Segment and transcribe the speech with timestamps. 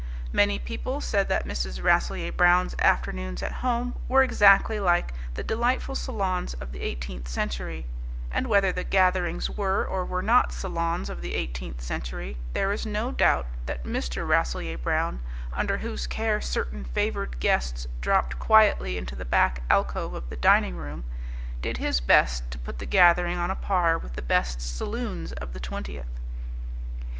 [0.33, 1.79] Many people said that Mrs.
[1.83, 7.85] Rasselyer Brown's afternoons at home were exactly like the delightful salons of the eighteenth century:
[8.31, 12.83] and whether the gatherings were or were not salons of the eighteenth century, there is
[12.83, 14.27] no doubt that Mr.
[14.27, 15.19] Rasselyer Brown,
[15.53, 20.77] under whose care certain favoured guests dropped quietly into the back alcove of the dining
[20.77, 21.03] room,
[21.61, 25.53] did his best to put the gathering on a par with the best saloons of
[25.53, 26.09] the twentieth.